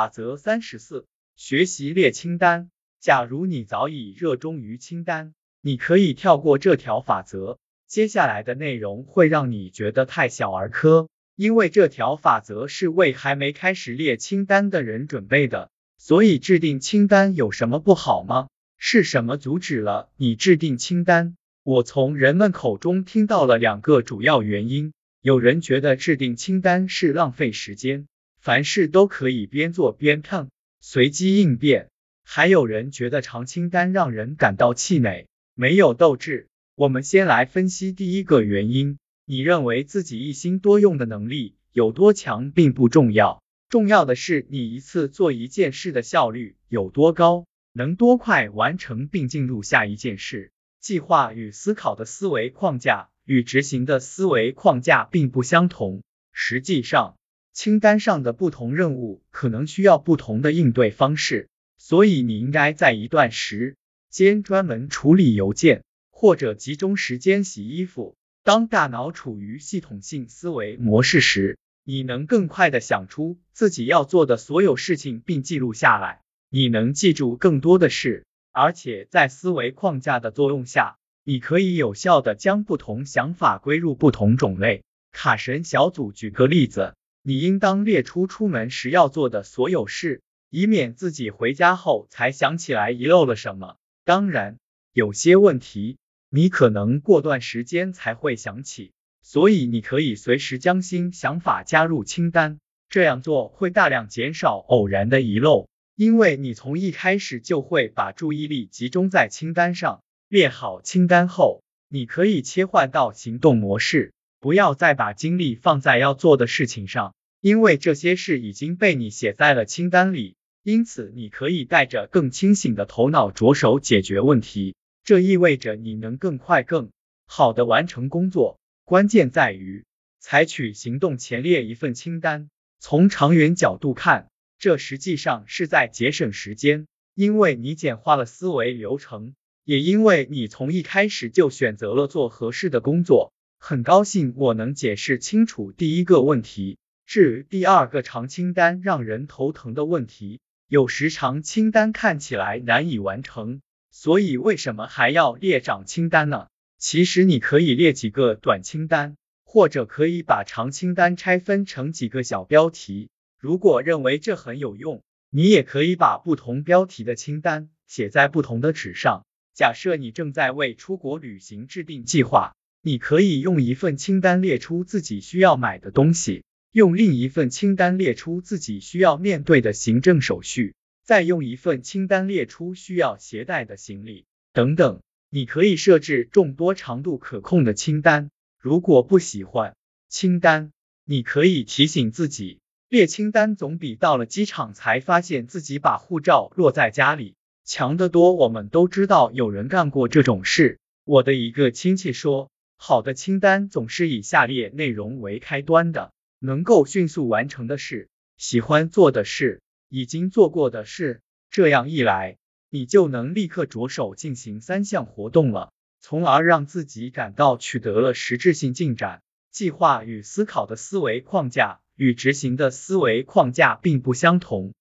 [0.00, 1.04] 法则三十四：
[1.36, 2.70] 学习列清单。
[3.00, 7.58] 假如你早已热衷于清单，你可以跳过这条法则。
[7.86, 15.70] 接下来的内容会让你觉得太小儿科，因为这条法则是为还没开始列清单的人准备的。
[15.98, 18.48] 所以制定清单有什么不好吗？
[18.78, 21.36] 是什么阻止了你制定清单？
[21.62, 28.06] 我从人们口中听到了两个主要原因：有人觉得制定清单是浪费时间。
[28.40, 30.48] 凡事都可以边做边看，
[30.80, 31.90] 随机应变。
[32.24, 36.48] 还有人觉得长清单让人感到气馁，没有斗志。
[36.74, 38.98] 我们先来分析第一个原因。
[39.26, 50.50] 你认为自己一心多用的能力有多强并不重要，重要的是你一次做一件事的效率有多高，能多快完成并进入下一件事。
[50.80, 56.02] 计划与思考的思维框架与执行的思维框架并不相同。
[56.32, 57.16] 实际上，
[57.52, 63.76] 清单上的不同任务可能需要不同的应对方式，所以你应该在一段时
[64.08, 68.16] 间专门处理邮件，或者集中时间洗衣服。
[68.42, 84.84] 当大脑处于系统性思维模式时，你能更快的想出自己要做的所有事情并记录下来，你能记住更多的事，而且在思维框架的作用下，你可以有效的将不同想法归入不同种类。
[85.12, 86.94] 卡神小组举个例子。
[87.22, 93.76] 你应当列出出门时要做的所有事，以免自己回家后才想起来遗漏了什么。
[94.04, 94.58] 当然，
[94.92, 95.98] 有些问题
[96.30, 102.58] 你可能过段时间才会想起，所以你可以随时将新想法加入清单。
[102.88, 110.02] 这样做会大量减少偶然的遗漏，因为你从一开始就会把注意力集中在清单上。
[110.28, 114.12] 列好清单后，你可以切换到行动模式。
[114.40, 120.34] 不要再把精力放在要做的事情上，因为这些事已经被你写在了清单里。
[120.62, 124.74] 因此，你可以带着更清醒的头脑着手解决问题。
[125.04, 126.90] 这意味着你能更快、更
[127.26, 128.58] 好的完成工作。
[128.84, 129.84] 关键在于
[130.18, 132.48] 采取行动前列一份清单。
[132.78, 139.34] 从长远角度看，这实际上是在节省时间，因为你简化了思维流程，
[139.64, 143.32] 也因为你从一开始就选择了做合适的工作。
[143.62, 146.78] 很高兴我能解释清楚第一个问题。
[147.04, 153.60] 至于第二个长清单让人头疼的问题，有时长清单看起来难以完成，
[153.90, 156.48] 所以为什么还要列长清单呢？
[156.78, 163.10] 其实你可以列几个短清单，或者可以把长清单拆分成几个小标题。
[163.38, 169.26] 如果认为这很有用，你也可以把不同标题的清单写在不同的纸上。
[169.52, 172.54] 假设你正在为出国旅行制定计划。
[172.82, 180.74] 你可以用一份清单列出自己需要买的东西，用另一份清单列出自己需要面对的行政手续，
[181.04, 184.24] 再用一份清单列出需要携带的行李
[184.54, 185.02] 等等。
[185.28, 188.30] 你可以设置众多长度可控的清单。
[188.58, 189.76] 如果不喜欢
[190.08, 190.72] 清单，
[191.04, 197.34] 你可以提醒自己，列清单总比到了机场才发现自己把护照落在家里
[197.66, 198.32] 强得多。
[198.32, 200.78] 我们都知道有人干过这种事。
[201.04, 202.50] 我的一个亲戚说。
[202.82, 208.08] 好的清单总是以下列内容为开端的：能够迅速完成的事，
[208.38, 209.60] 喜欢做的事，
[209.90, 211.20] 已经做过的事。
[211.50, 212.38] 这样一来，
[212.70, 219.20] 你就能立刻着手进行三项活动了，从而让自己感到取得了实质性进展。
[219.50, 224.72] 计划与思考的思维框架与执行的思维框架并不相同。